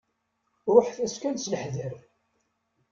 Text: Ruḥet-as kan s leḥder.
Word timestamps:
Ruḥet-as 0.73 1.15
kan 1.21 1.35
s 1.43 1.45
leḥder. 1.51 1.93